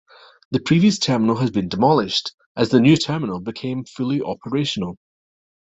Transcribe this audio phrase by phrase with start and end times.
[0.49, 4.97] The previous terminal has been demolished, as the new terminal became fully operational.